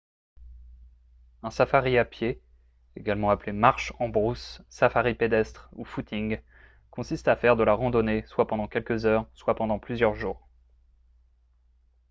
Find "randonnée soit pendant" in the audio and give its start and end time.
7.75-8.67